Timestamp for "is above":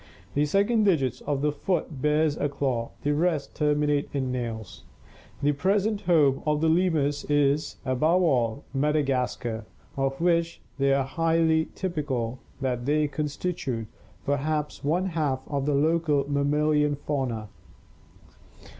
7.25-8.23